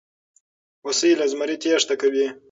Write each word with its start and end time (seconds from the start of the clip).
هوسۍ 0.83 1.11
له 1.19 1.25
زمري 1.31 1.55
تېښته 1.61 1.95
کوي. 2.01 2.27